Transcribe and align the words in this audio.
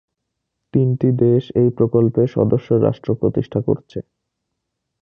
তিনটি 0.73 1.09
দেশ 1.23 1.43
এই 1.55 1.69
প্রকল্পে 1.77 2.21
সদস্য 2.27 2.67
রাষ্ট্র 2.85 3.09
প্রতিষ্ঠা 3.15 3.59
করছে। 3.67 3.99